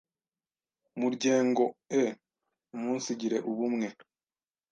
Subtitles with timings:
[0.97, 1.67] m urye n g o”
[2.01, 2.03] e)
[2.75, 3.87] Umunsigire ubumwe,